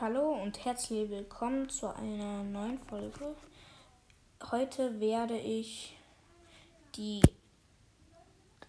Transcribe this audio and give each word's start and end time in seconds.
Hallo 0.00 0.32
und 0.32 0.64
herzlich 0.64 1.10
willkommen 1.10 1.68
zu 1.68 1.94
einer 1.94 2.42
neuen 2.42 2.78
Folge. 2.78 3.36
Heute 4.50 4.98
werde 4.98 5.36
ich 5.36 5.94
die 6.96 7.20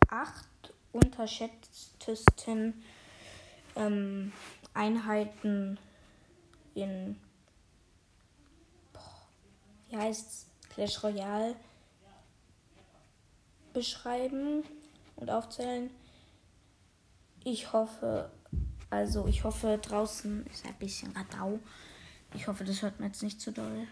acht 0.09 0.73
unterschätztesten 0.91 2.83
ähm, 3.77 4.33
Einheiten 4.73 5.79
in 6.75 7.17
wie 9.87 9.95
heißt's 9.95 10.47
Clash 10.69 11.01
Royale 11.01 11.55
beschreiben 13.71 14.65
und 15.15 15.29
aufzählen. 15.29 15.91
Ich 17.45 17.71
hoffe, 17.71 18.29
also 18.91 19.25
ich 19.25 19.43
hoffe 19.43 19.79
draußen 19.81 20.45
ist 20.47 20.65
ein 20.65 20.75
bisschen 20.75 21.11
Radau. 21.13 21.59
Ich 22.35 22.47
hoffe, 22.47 22.63
das 22.65 22.81
hört 22.81 22.99
man 22.99 23.09
jetzt 23.09 23.23
nicht 23.23 23.41
zu 23.41 23.51
doll. 23.51 23.87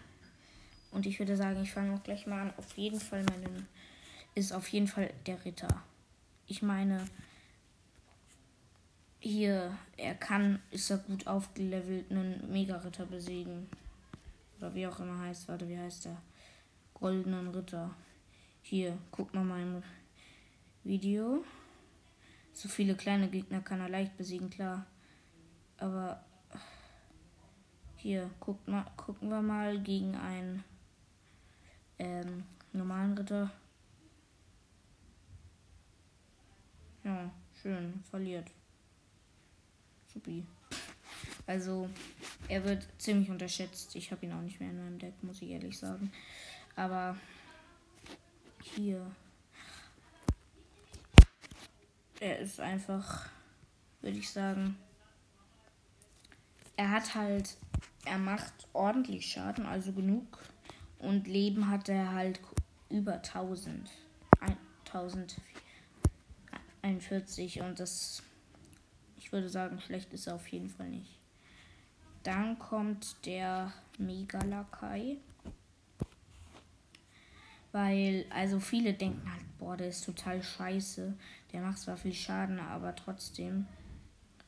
Und 0.92 1.06
ich 1.06 1.18
würde 1.18 1.36
sagen, 1.36 1.62
ich 1.62 1.72
fange 1.72 1.94
auch 1.94 2.02
gleich 2.02 2.26
mal 2.26 2.42
an. 2.42 2.54
Auf 2.58 2.76
jeden 2.76 3.00
Fall 3.00 3.24
meinen 3.24 3.66
ist 4.34 4.52
auf 4.52 4.68
jeden 4.68 4.88
Fall 4.88 5.10
der 5.26 5.42
Ritter. 5.44 5.82
Ich 6.46 6.62
meine, 6.62 7.06
hier, 9.20 9.76
er 9.96 10.14
kann, 10.14 10.60
ist 10.70 10.90
er 10.90 10.98
gut 10.98 11.26
aufgelevelt, 11.26 12.10
einen 12.10 12.50
Mega-Ritter 12.52 13.06
besiegen. 13.06 13.68
Oder 14.58 14.74
wie 14.74 14.86
auch 14.86 15.00
immer 15.00 15.18
heißt, 15.20 15.48
warte, 15.48 15.68
wie 15.68 15.78
heißt 15.78 16.06
der? 16.06 16.16
Goldenen 16.94 17.48
Ritter. 17.48 17.94
Hier, 18.62 18.98
guck 19.10 19.32
mal 19.32 19.44
mein 19.44 19.82
Video. 20.84 21.42
So 22.52 22.68
viele 22.68 22.94
kleine 22.94 23.28
Gegner 23.28 23.60
kann 23.60 23.80
er 23.80 23.88
leicht 23.88 24.16
besiegen, 24.16 24.50
klar. 24.50 24.86
Aber 25.80 26.22
hier, 27.96 28.30
guckt 28.38 28.68
mal, 28.68 28.84
gucken 28.96 29.30
wir 29.30 29.42
mal 29.42 29.80
gegen 29.80 30.14
einen 30.14 30.62
ähm, 31.98 32.44
normalen 32.72 33.16
Ritter. 33.16 33.50
Ja, 37.02 37.30
schön, 37.60 38.02
verliert. 38.10 38.50
Supi. 40.12 40.44
Also, 41.46 41.88
er 42.48 42.64
wird 42.64 42.86
ziemlich 42.98 43.30
unterschätzt. 43.30 43.96
Ich 43.96 44.12
habe 44.12 44.26
ihn 44.26 44.32
auch 44.32 44.42
nicht 44.42 44.60
mehr 44.60 44.70
in 44.70 44.78
meinem 44.78 44.98
Deck, 44.98 45.14
muss 45.22 45.40
ich 45.42 45.50
ehrlich 45.50 45.78
sagen. 45.78 46.12
Aber 46.76 47.16
hier. 48.62 49.10
Er 52.20 52.38
ist 52.38 52.60
einfach, 52.60 53.30
würde 54.02 54.18
ich 54.18 54.30
sagen. 54.30 54.76
Er 56.80 56.90
hat 56.92 57.14
halt, 57.14 57.56
er 58.06 58.16
macht 58.16 58.54
ordentlich 58.72 59.30
Schaden, 59.30 59.66
also 59.66 59.92
genug. 59.92 60.38
Und 60.98 61.26
Leben 61.26 61.68
hat 61.68 61.90
er 61.90 62.14
halt 62.14 62.40
über 62.88 63.16
1000. 63.16 63.90
1041 64.86 67.60
und 67.60 67.78
das, 67.78 68.22
ich 69.18 69.30
würde 69.30 69.50
sagen, 69.50 69.78
schlecht 69.78 70.14
ist 70.14 70.26
er 70.26 70.36
auf 70.36 70.48
jeden 70.48 70.70
Fall 70.70 70.88
nicht. 70.88 71.18
Dann 72.22 72.58
kommt 72.58 73.26
der 73.26 73.74
Megalakai. 73.98 75.18
Weil, 77.72 78.24
also 78.30 78.58
viele 78.58 78.94
denken 78.94 79.30
halt, 79.30 79.44
boah, 79.58 79.76
der 79.76 79.88
ist 79.88 80.06
total 80.06 80.42
scheiße. 80.42 81.12
Der 81.52 81.60
macht 81.60 81.78
zwar 81.78 81.98
viel 81.98 82.14
Schaden, 82.14 82.58
aber 82.58 82.96
trotzdem 82.96 83.66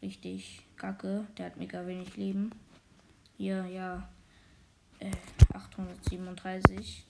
richtig 0.03 0.67
kacke. 0.77 1.27
Der 1.39 1.47
hat 1.47 1.57
mega 1.57 1.87
wenig 1.87 2.17
Leben. 2.17 2.51
Hier, 3.37 3.65
ja, 3.67 4.09
äh, 4.99 5.11
837. 5.55 7.07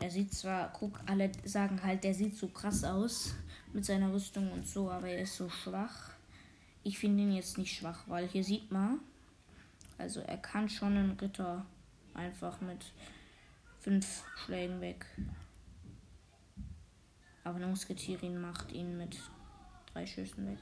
Er 0.00 0.10
sieht 0.10 0.34
zwar, 0.34 0.70
guck, 0.72 1.00
alle 1.06 1.30
sagen 1.44 1.82
halt, 1.82 2.04
der 2.04 2.14
sieht 2.14 2.36
so 2.36 2.48
krass 2.48 2.84
aus 2.84 3.34
mit 3.72 3.84
seiner 3.84 4.12
Rüstung 4.12 4.52
und 4.52 4.68
so, 4.68 4.90
aber 4.90 5.08
er 5.08 5.22
ist 5.22 5.36
so 5.36 5.48
schwach. 5.48 6.10
Ich 6.82 6.98
finde 6.98 7.22
ihn 7.22 7.32
jetzt 7.32 7.56
nicht 7.56 7.74
schwach, 7.74 8.04
weil 8.06 8.28
hier 8.28 8.44
sieht 8.44 8.70
man, 8.70 9.00
also 9.96 10.20
er 10.20 10.36
kann 10.36 10.68
schon 10.68 10.96
einen 10.96 11.12
Ritter 11.12 11.64
einfach 12.12 12.60
mit 12.60 12.84
fünf 13.80 14.24
Schlägen 14.36 14.80
weg. 14.80 15.06
Aber 17.42 17.56
eine 17.56 17.66
Musketierin 17.66 18.40
macht 18.40 18.72
ihn 18.72 18.96
mit 18.96 19.18
drei 19.92 20.06
Schüssen 20.06 20.46
weg. 20.46 20.58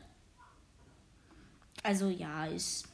Also 1.83 2.09
ja, 2.09 2.47
ist. 2.47 2.89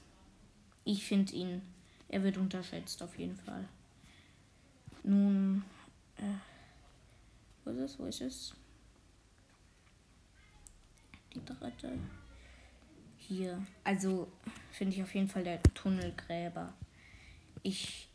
Ich 0.84 1.04
finde 1.04 1.34
ihn. 1.34 1.62
Er 2.08 2.22
wird 2.22 2.38
unterschätzt 2.38 3.02
auf 3.02 3.18
jeden 3.18 3.36
Fall. 3.36 3.68
Nun. 5.02 5.62
Äh, 6.16 6.22
wo 7.64 7.70
ist 7.70 7.78
es? 7.78 7.98
Wo 7.98 8.04
ist 8.06 8.20
es? 8.20 8.54
Die 11.34 11.44
dritte. 11.44 11.98
Hier. 13.18 13.64
Also 13.84 14.28
finde 14.72 14.94
ich 14.94 15.02
auf 15.02 15.14
jeden 15.14 15.28
Fall 15.28 15.44
der 15.44 15.62
Tunnelgräber. 15.74 16.72
Ich 17.62 18.08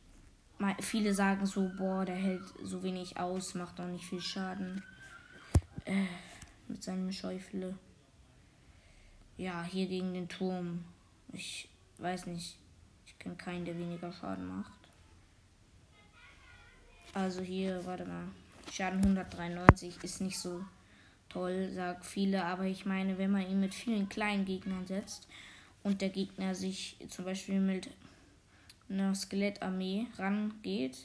viele 0.79 1.13
sagen 1.13 1.45
so, 1.45 1.69
boah, 1.77 2.05
der 2.05 2.15
hält 2.15 2.43
so 2.63 2.83
wenig 2.83 3.17
aus, 3.17 3.53
macht 3.53 3.79
auch 3.79 3.87
nicht 3.87 4.05
viel 4.05 4.21
Schaden. 4.21 4.81
Äh, 5.85 6.05
mit 6.67 6.81
seinem 6.81 7.11
Schäufele. 7.11 7.77
Ja, 9.37 9.63
hier 9.63 9.87
gegen 9.87 10.13
den 10.13 10.29
Turm. 10.29 10.83
Ich 11.31 11.67
weiß 11.97 12.27
nicht. 12.27 12.57
Ich 13.05 13.17
kenne 13.17 13.35
keinen, 13.35 13.65
der 13.65 13.77
weniger 13.77 14.11
Schaden 14.13 14.45
macht. 14.47 14.71
Also 17.13 17.41
hier, 17.41 17.83
warte 17.85 18.05
mal. 18.05 18.25
Schaden 18.71 18.99
193 18.99 20.03
ist 20.03 20.21
nicht 20.21 20.37
so 20.37 20.63
toll, 21.29 21.71
sagt 21.73 22.05
viele. 22.05 22.45
Aber 22.45 22.65
ich 22.65 22.85
meine, 22.85 23.17
wenn 23.17 23.31
man 23.31 23.49
ihn 23.49 23.59
mit 23.59 23.73
vielen 23.73 24.07
kleinen 24.07 24.45
Gegnern 24.45 24.85
setzt 24.85 25.27
und 25.83 26.01
der 26.01 26.09
Gegner 26.09 26.53
sich 26.53 26.97
zum 27.09 27.25
Beispiel 27.25 27.59
mit 27.59 27.89
einer 28.89 29.15
Skelettarmee 29.15 30.07
rangeht, 30.17 30.97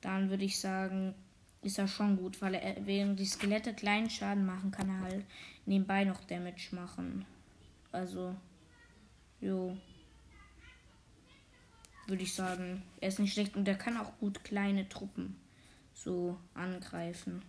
dann 0.00 0.30
würde 0.30 0.44
ich 0.44 0.58
sagen, 0.58 1.14
ist 1.62 1.78
er 1.78 1.88
schon 1.88 2.16
gut, 2.16 2.40
weil 2.40 2.54
er, 2.54 2.86
während 2.86 3.18
die 3.18 3.26
Skelette 3.26 3.74
kleinen 3.74 4.08
Schaden 4.08 4.46
machen, 4.46 4.70
kann 4.70 4.88
er 4.88 5.00
halt 5.00 5.24
nebenbei 5.66 6.04
noch 6.04 6.24
Damage 6.24 6.74
machen. 6.74 7.26
Also, 7.92 8.34
jo. 9.40 9.76
Würde 12.06 12.22
ich 12.22 12.34
sagen, 12.34 12.82
er 13.00 13.08
ist 13.08 13.18
nicht 13.18 13.34
schlecht 13.34 13.56
und 13.56 13.68
er 13.68 13.74
kann 13.74 13.98
auch 13.98 14.16
gut 14.18 14.42
kleine 14.44 14.88
Truppen 14.88 15.36
so 15.92 16.38
angreifen. 16.54 17.42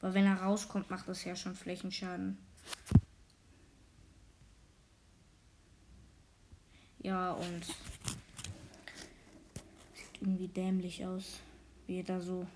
Weil 0.00 0.14
wenn 0.14 0.26
er 0.26 0.42
rauskommt, 0.42 0.90
macht 0.90 1.08
das 1.08 1.24
ja 1.24 1.34
schon 1.34 1.56
Flächenschaden. 1.56 2.38
Ja, 7.00 7.32
und 7.32 7.62
irgendwie 10.20 10.48
dämlich 10.48 11.04
aus. 11.04 11.40
Wie 11.86 11.98
er 11.98 12.04
da 12.04 12.20
so. 12.20 12.46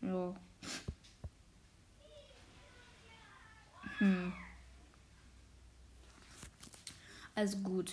Ja. 0.00 0.34
Hm. 3.98 4.32
Also 7.34 7.58
gut. 7.58 7.92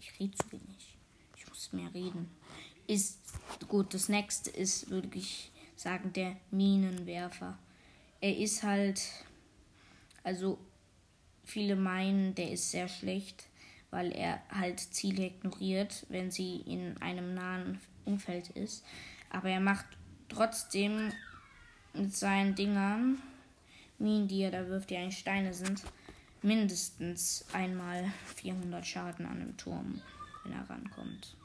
Ich 0.00 0.18
rede 0.20 0.36
zu 0.36 0.52
wenig. 0.52 0.96
Ich 1.36 1.48
muss 1.48 1.72
mehr 1.72 1.92
reden. 1.94 2.30
Ist 2.86 3.18
gut. 3.68 3.94
Das 3.94 4.08
nächste 4.08 4.50
ist, 4.50 4.90
würde 4.90 5.08
ich 5.14 5.50
sagen, 5.76 6.12
der 6.12 6.36
Minenwerfer. 6.50 7.58
Er 8.20 8.36
ist 8.36 8.62
halt. 8.62 9.00
Also, 10.22 10.58
viele 11.44 11.76
meinen, 11.76 12.34
der 12.34 12.52
ist 12.52 12.70
sehr 12.70 12.88
schlecht 12.88 13.44
weil 13.94 14.10
er 14.10 14.40
halt 14.50 14.80
Ziele 14.80 15.26
ignoriert, 15.26 16.04
wenn 16.08 16.32
sie 16.32 16.56
in 16.66 17.00
einem 17.00 17.32
nahen 17.32 17.80
Umfeld 18.04 18.50
ist. 18.50 18.84
Aber 19.30 19.48
er 19.48 19.60
macht 19.60 19.86
trotzdem 20.28 21.12
mit 21.92 22.12
seinen 22.12 22.56
Dingern, 22.56 23.22
Minen, 24.00 24.26
die 24.26 24.42
er 24.42 24.50
da 24.50 24.66
wirft, 24.66 24.90
die 24.90 24.96
eigentlich 24.96 25.20
Steine 25.20 25.54
sind, 25.54 25.80
mindestens 26.44 27.44
einmal 27.52 28.12
400 28.36 28.86
Schaden 28.86 29.26
an 29.26 29.40
dem 29.40 29.56
Turm, 29.56 30.00
wenn 30.42 30.52
er 30.52 30.68
rankommt. 30.68 31.36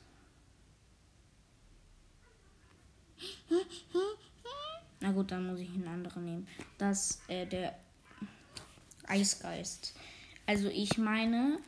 Na 5.00 5.11
gut, 5.11 5.32
dann 5.32 5.49
muss 5.49 5.58
ich 5.58 5.70
einen 5.70 5.88
anderen 5.88 6.25
nehmen. 6.25 6.49
Das, 6.78 7.20
äh, 7.26 7.44
der 7.44 7.76
Eisgeist. 9.08 9.96
Also 10.46 10.69
ich 10.69 10.96
meine, 10.96 11.58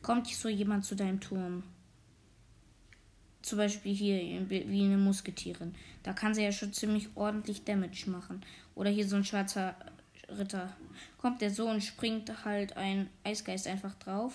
kommt 0.00 0.28
so 0.28 0.48
jemand 0.48 0.86
zu 0.86 0.96
deinem 0.96 1.20
Turm 1.20 1.62
zum 3.46 3.58
Beispiel 3.58 3.94
hier 3.94 4.50
wie 4.50 4.84
eine 4.84 4.96
Musketierin. 4.96 5.72
Da 6.02 6.12
kann 6.12 6.34
sie 6.34 6.42
ja 6.42 6.50
schon 6.50 6.72
ziemlich 6.72 7.08
ordentlich 7.14 7.62
Damage 7.62 8.10
machen. 8.10 8.44
Oder 8.74 8.90
hier 8.90 9.06
so 9.06 9.14
ein 9.14 9.24
schwarzer 9.24 9.76
Ritter. 10.28 10.74
Kommt 11.18 11.40
der 11.40 11.52
so 11.52 11.68
und 11.68 11.80
springt 11.80 12.44
halt 12.44 12.76
ein 12.76 13.08
Eisgeist 13.22 13.68
einfach 13.68 13.94
drauf. 13.94 14.32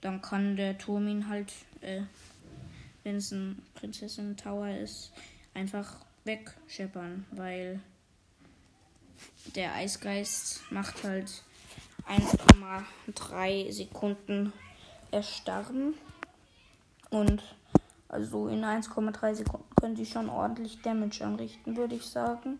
Dann 0.00 0.22
kann 0.22 0.56
der 0.56 0.78
Turm 0.78 1.06
ihn 1.08 1.28
halt, 1.28 1.52
äh, 1.82 2.00
wenn 3.04 3.16
es 3.16 3.30
ein 3.30 3.60
Prinzessin 3.74 4.38
Tower 4.38 4.70
ist, 4.70 5.12
einfach 5.52 5.96
wegscheppern. 6.24 7.26
Weil 7.32 7.80
der 9.54 9.74
Eisgeist 9.74 10.62
macht 10.72 11.04
halt 11.04 11.30
1,3 12.08 13.70
Sekunden 13.70 14.54
erstarren. 15.10 15.92
Und 17.10 17.42
also 18.10 18.48
in 18.48 18.64
1,3 18.64 19.34
Sekunden 19.34 19.72
können 19.76 19.94
sie 19.94 20.04
schon 20.04 20.28
ordentlich 20.28 20.82
Damage 20.82 21.24
anrichten, 21.24 21.76
würde 21.76 21.94
ich 21.94 22.06
sagen. 22.06 22.58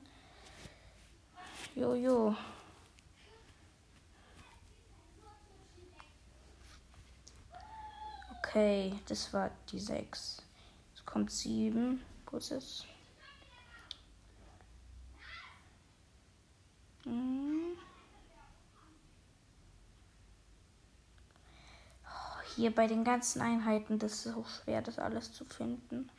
Jojo. 1.75 2.37
Okay, 8.39 8.95
das 9.09 9.33
war 9.33 9.51
die 9.73 9.81
6. 9.81 10.41
Jetzt 10.91 11.05
kommt 11.05 11.33
7. 11.33 12.01
Wo 12.31 12.37
ist 12.37 12.53
es? 12.53 12.87
Hm. 17.03 17.50
Hier 22.61 22.75
bei 22.75 22.87
den 22.87 23.05
ganzen 23.05 23.41
Einheiten, 23.41 23.99
das 23.99 24.13
ist 24.13 24.35
so 24.35 24.45
schwer, 24.45 24.83
das 24.83 24.99
alles 24.99 25.33
zu 25.33 25.47
finden. 25.47 26.11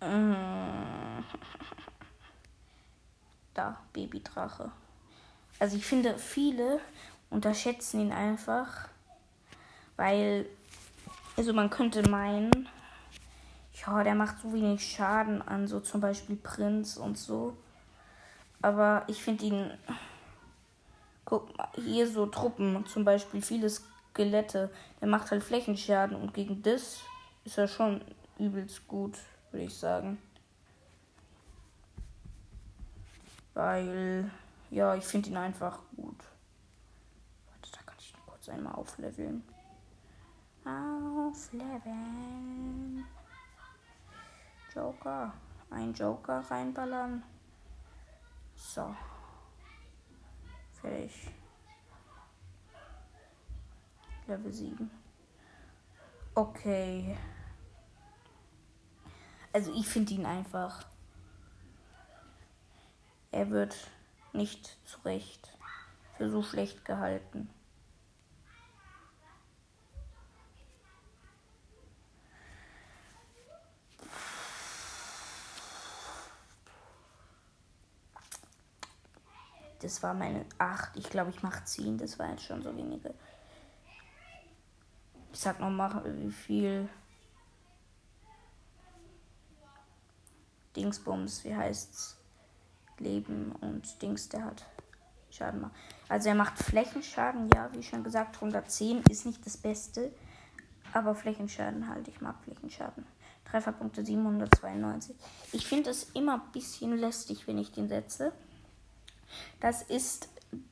Äh. 0.00 0.08
Da, 3.54 3.80
Babydrache. 3.92 4.70
Also 5.58 5.76
ich 5.76 5.84
finde, 5.84 6.16
viele 6.16 6.78
unterschätzen 7.28 8.02
ihn 8.02 8.12
einfach, 8.12 8.88
weil, 9.96 10.46
also 11.36 11.52
man 11.52 11.68
könnte 11.68 12.08
meinen, 12.08 12.68
ja, 13.84 14.04
der 14.04 14.14
macht 14.14 14.40
so 14.40 14.52
wenig 14.52 14.88
Schaden 14.88 15.42
an, 15.42 15.66
so 15.66 15.80
zum 15.80 16.00
Beispiel 16.00 16.36
Prinz 16.36 16.96
und 16.98 17.18
so. 17.18 17.56
Aber 18.62 19.04
ich 19.06 19.22
finde 19.22 19.44
ihn. 19.44 19.70
Guck 21.24 21.56
mal, 21.56 21.68
hier 21.74 22.08
so 22.08 22.26
Truppen, 22.26 22.86
zum 22.86 23.04
Beispiel 23.04 23.42
viele 23.42 23.68
Skelette. 23.68 24.70
Der 25.00 25.08
macht 25.08 25.30
halt 25.30 25.44
Flächenschaden 25.44 26.16
und 26.16 26.32
gegen 26.32 26.62
das 26.62 27.00
ist 27.44 27.58
er 27.58 27.68
schon 27.68 28.00
übelst 28.38 28.88
gut, 28.88 29.18
würde 29.50 29.66
ich 29.66 29.76
sagen. 29.76 30.18
Weil, 33.54 34.30
ja, 34.70 34.94
ich 34.94 35.04
finde 35.04 35.30
ihn 35.30 35.36
einfach 35.36 35.80
gut. 35.96 36.18
Warte, 37.50 37.72
da 37.72 37.78
kann 37.84 37.96
ich 37.98 38.12
ihn 38.12 38.20
kurz 38.26 38.48
einmal 38.48 38.74
aufleveln. 38.74 39.42
Aufleveln. 40.64 41.84
Joker. 44.74 45.32
Ein 45.70 45.92
Joker 45.92 46.40
reinballern. 46.50 47.22
So. 48.58 48.94
Fertig. 50.80 51.30
Level 54.26 54.52
7. 54.52 54.90
Okay. 56.34 57.16
Also 59.52 59.72
ich 59.72 59.86
finde 59.86 60.14
ihn 60.14 60.26
einfach. 60.26 60.84
Er 63.30 63.50
wird 63.50 63.76
nicht 64.32 64.76
zu 64.86 65.00
Recht 65.00 65.56
für 66.16 66.28
so 66.28 66.42
schlecht 66.42 66.84
gehalten. 66.84 67.48
Das 79.80 80.02
war 80.02 80.14
meine 80.14 80.44
8. 80.58 80.96
Ich 80.96 81.08
glaube, 81.10 81.30
ich 81.30 81.42
mache 81.42 81.64
10. 81.64 81.98
Das 81.98 82.18
war 82.18 82.30
jetzt 82.30 82.44
schon 82.44 82.62
so 82.62 82.76
wenige. 82.76 83.14
Ich 85.32 85.40
sag 85.40 85.60
noch 85.60 85.70
mal, 85.70 86.02
wie 86.04 86.32
viel 86.32 86.88
Dingsbums, 90.74 91.44
wie 91.44 91.54
heißt's? 91.54 92.16
Leben 92.98 93.52
und 93.60 94.00
Dings 94.02 94.28
der 94.28 94.44
hat. 94.44 94.64
Schaden 95.30 95.60
macht. 95.60 95.72
Also 96.08 96.30
er 96.30 96.34
macht 96.34 96.58
Flächenschaden, 96.58 97.50
ja, 97.54 97.70
wie 97.72 97.82
schon 97.82 98.02
gesagt, 98.02 98.36
110 98.36 99.02
ist 99.10 99.26
nicht 99.26 99.44
das 99.44 99.56
Beste. 99.56 100.12
Aber 100.92 101.14
Flächenschaden 101.14 101.88
halt, 101.88 102.08
ich 102.08 102.20
mag 102.20 102.42
Flächenschaden. 102.42 103.06
Trefferpunkte 103.44 104.04
792. 104.04 105.16
Ich 105.52 105.66
finde 105.66 105.90
es 105.90 106.04
immer 106.14 106.34
ein 106.34 106.52
bisschen 106.52 106.96
lästig, 106.96 107.46
wenn 107.46 107.58
ich 107.58 107.72
den 107.72 107.88
setze. 107.88 108.32
Das 109.60 109.82
ist 109.82 110.28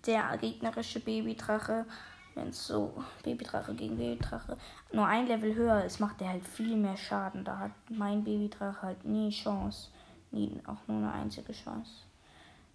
der 0.06 0.36
gegnerische 0.38 1.00
Babydrache. 1.00 1.86
Wenn 2.34 2.48
es 2.48 2.66
so 2.66 3.02
Babydrache 3.22 3.74
gegen 3.74 3.96
Babydrache 3.96 4.58
nur 4.92 5.06
ein 5.06 5.26
Level 5.26 5.54
höher 5.54 5.84
ist, 5.84 6.00
macht 6.00 6.20
er 6.20 6.28
halt 6.28 6.46
viel 6.46 6.76
mehr 6.76 6.96
Schaden. 6.96 7.44
Da 7.44 7.58
hat 7.58 7.72
mein 7.88 8.24
Babydrache 8.24 8.82
halt 8.82 9.04
nie 9.04 9.30
Chance. 9.30 9.88
Nie, 10.30 10.60
auch 10.66 10.86
nur 10.86 10.98
eine 10.98 11.12
einzige 11.12 11.52
Chance. 11.52 11.90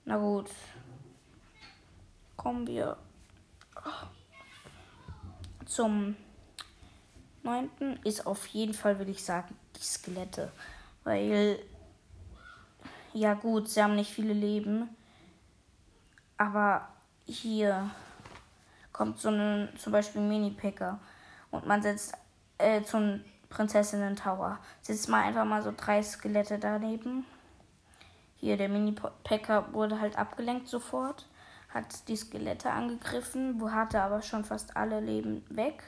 Na 0.06 0.18
gut. 0.18 0.50
Kommen 2.36 2.66
wir 2.66 2.98
zum 5.66 6.16
neunten. 7.44 8.00
Ist 8.04 8.26
auf 8.26 8.48
jeden 8.48 8.74
Fall, 8.74 8.98
würde 8.98 9.12
ich 9.12 9.24
sagen, 9.24 9.56
die 9.76 9.84
Skelette. 9.84 10.52
Weil, 11.04 11.60
ja 13.14 13.36
gut, 13.36 13.70
sie 13.70 13.84
haben 13.84 13.96
nicht 13.96 14.12
viele 14.12 14.34
Leben. 14.34 14.90
Aber 16.42 16.88
hier 17.28 17.92
kommt 18.92 19.20
so 19.20 19.30
ein 19.30 19.70
zum 19.78 19.92
Beispiel 19.92 20.24
Mini-Packer 20.24 20.98
und 21.52 21.68
man 21.68 21.84
setzt 21.84 22.16
äh, 22.58 22.82
zum 22.82 23.22
Prinzessinnen 23.50 24.16
Tower. 24.16 24.58
Setzt 24.82 25.08
mal 25.08 25.22
einfach 25.22 25.46
mal 25.46 25.62
so 25.62 25.72
drei 25.78 26.02
Skelette 26.02 26.58
daneben. 26.58 27.28
Hier, 28.38 28.58
der 28.58 28.70
Mini-Packer 28.70 29.72
wurde 29.72 30.02
halt 30.02 30.18
abgelenkt 30.18 30.68
sofort. 30.68 31.28
Hat 31.70 32.08
die 32.08 32.16
Skelette 32.16 32.72
angegriffen, 32.72 33.62
wo 33.62 33.70
hatte 33.70 34.02
aber 34.02 34.24
schon 34.24 34.44
fast 34.44 34.76
alle 34.76 35.00
Leben 35.00 35.46
weg. 35.50 35.84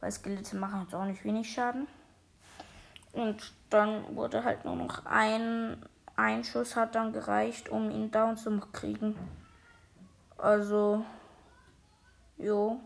Weil 0.00 0.10
Skelette 0.10 0.56
machen 0.56 0.84
jetzt 0.84 0.94
auch 0.94 1.04
nicht 1.04 1.22
wenig 1.22 1.52
Schaden. 1.52 1.86
Und 3.12 3.52
dann 3.68 4.16
wurde 4.16 4.42
halt 4.42 4.64
nur 4.64 4.74
noch 4.74 5.04
ein, 5.04 5.84
ein 6.16 6.44
Schuss 6.44 6.76
hat 6.76 6.94
dann 6.94 7.12
gereicht, 7.12 7.68
um 7.68 7.90
ihn 7.90 8.10
down 8.10 8.38
zu 8.38 8.58
kriegen. 8.72 9.18
Also, 10.42 11.04
jo. 12.36 12.80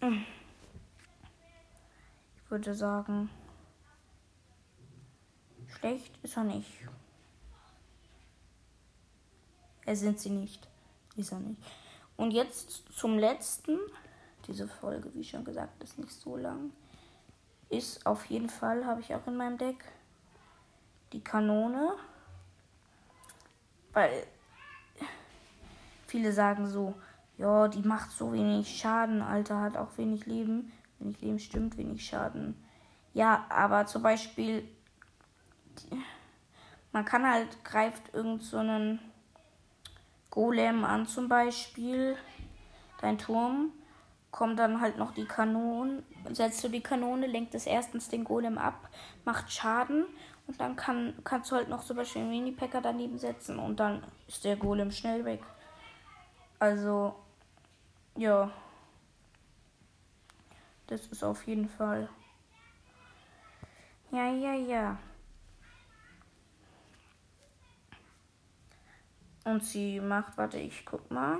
Ich 0.00 0.26
würde 2.48 2.74
sagen, 2.76 3.28
schlecht 5.66 6.16
ist 6.22 6.36
er 6.36 6.44
nicht. 6.44 6.70
Er 9.84 9.96
sind 9.96 10.20
sie 10.20 10.30
nicht. 10.30 10.68
Ist 11.16 11.32
er 11.32 11.40
nicht. 11.40 11.60
Und 12.16 12.30
jetzt 12.30 12.84
zum 12.96 13.18
letzten. 13.18 13.80
Diese 14.46 14.68
Folge, 14.68 15.12
wie 15.14 15.24
schon 15.24 15.44
gesagt, 15.44 15.82
ist 15.82 15.98
nicht 15.98 16.12
so 16.12 16.36
lang. 16.36 16.70
Ist 17.68 18.06
auf 18.06 18.26
jeden 18.26 18.48
Fall, 18.48 18.86
habe 18.86 19.00
ich 19.00 19.12
auch 19.12 19.26
in 19.26 19.36
meinem 19.36 19.58
Deck, 19.58 19.84
die 21.12 21.24
Kanone. 21.24 21.96
Weil 23.92 24.24
viele 26.14 26.32
sagen 26.32 26.68
so, 26.68 26.94
ja, 27.38 27.66
die 27.66 27.82
macht 27.82 28.12
so 28.12 28.32
wenig 28.32 28.78
Schaden, 28.78 29.20
Alter, 29.20 29.60
hat 29.60 29.76
auch 29.76 29.98
wenig 29.98 30.26
Leben. 30.26 30.70
Wenig 31.00 31.20
Leben 31.20 31.38
stimmt, 31.40 31.76
wenig 31.76 32.06
Schaden. 32.06 32.54
Ja, 33.14 33.46
aber 33.48 33.86
zum 33.86 34.04
Beispiel, 34.04 34.62
man 36.92 37.04
kann 37.04 37.28
halt, 37.28 37.64
greift 37.64 38.14
irgend 38.14 38.44
so 38.44 38.58
einen 38.58 39.00
Golem 40.30 40.84
an 40.84 41.04
zum 41.08 41.28
Beispiel, 41.28 42.16
dein 43.00 43.18
Turm, 43.18 43.72
kommt 44.30 44.60
dann 44.60 44.80
halt 44.80 44.98
noch 44.98 45.14
die 45.14 45.26
Kanone, 45.26 46.04
setzt 46.30 46.62
du 46.62 46.68
die 46.68 46.80
Kanone, 46.80 47.26
lenkt 47.26 47.56
es 47.56 47.66
erstens 47.66 48.08
den 48.08 48.22
Golem 48.22 48.56
ab, 48.56 48.88
macht 49.24 49.50
Schaden 49.50 50.04
und 50.46 50.60
dann 50.60 50.76
kann, 50.76 51.14
kannst 51.24 51.50
du 51.50 51.56
halt 51.56 51.68
noch 51.68 51.82
zum 51.82 51.96
Beispiel 51.96 52.22
einen 52.22 52.30
Mini-Packer 52.30 52.80
daneben 52.80 53.18
setzen 53.18 53.58
und 53.58 53.80
dann 53.80 54.04
ist 54.28 54.44
der 54.44 54.54
Golem 54.54 54.92
schnell 54.92 55.24
weg. 55.24 55.40
Also, 56.64 57.14
ja. 58.16 58.50
Das 60.86 61.06
ist 61.08 61.22
auf 61.22 61.46
jeden 61.46 61.68
Fall. 61.68 62.08
Ja, 64.10 64.32
ja, 64.32 64.54
ja. 64.54 64.98
Und 69.44 69.62
sie 69.62 70.00
macht, 70.00 70.38
warte, 70.38 70.56
ich 70.56 70.86
guck 70.86 71.10
mal. 71.10 71.38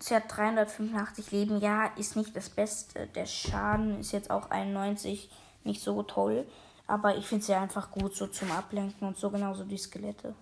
Sie 0.00 0.14
hat 0.14 0.24
385 0.28 1.30
Leben. 1.30 1.58
Ja, 1.58 1.86
ist 1.96 2.14
nicht 2.14 2.36
das 2.36 2.50
Beste. 2.50 3.06
Der 3.06 3.24
Schaden 3.24 4.00
ist 4.00 4.12
jetzt 4.12 4.30
auch 4.30 4.50
91. 4.50 5.30
Nicht 5.64 5.80
so 5.80 6.02
toll. 6.02 6.46
Aber 6.86 7.16
ich 7.16 7.26
finde 7.26 7.46
sie 7.46 7.54
einfach 7.54 7.90
gut 7.90 8.14
so 8.14 8.26
zum 8.26 8.50
Ablenken 8.50 9.08
und 9.08 9.16
so 9.16 9.30
genauso 9.30 9.64
die 9.64 9.78
Skelette. 9.78 10.34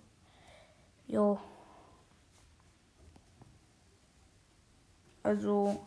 Jo. 1.06 1.38
Also, 5.24 5.84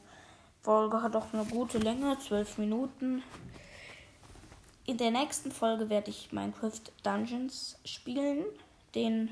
Folge 0.61 1.01
hat 1.01 1.15
auch 1.15 1.31
eine 1.31 1.45
gute 1.45 1.77
Länge, 1.77 2.17
12 2.19 2.57
Minuten. 2.57 3.23
In 4.85 4.97
der 4.97 5.11
nächsten 5.11 5.51
Folge 5.51 5.89
werde 5.89 6.09
ich 6.09 6.31
Minecraft 6.31 6.81
Dungeons 7.03 7.77
spielen. 7.85 8.45
Den 8.95 9.29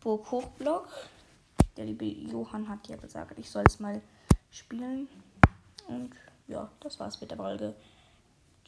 Burg 0.00 0.30
Hochblock. 0.30 0.88
Der 1.76 1.86
liebe 1.86 2.04
Johann 2.04 2.68
hat 2.68 2.86
ja 2.86 2.96
gesagt, 2.96 3.38
ich 3.38 3.50
soll 3.50 3.64
es 3.66 3.80
mal 3.80 4.00
spielen. 4.50 5.08
Und 5.88 6.10
ja, 6.46 6.70
das 6.80 7.00
war's 7.00 7.20
mit 7.20 7.30
der 7.30 7.38
Folge. 7.38 7.74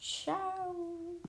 Ciao. 0.01 0.86